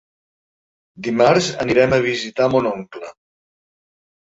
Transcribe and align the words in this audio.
Dimarts 1.07 1.51
anirem 1.67 1.95
a 1.99 2.01
visitar 2.07 2.51
mon 2.55 2.73
oncle. 2.73 3.13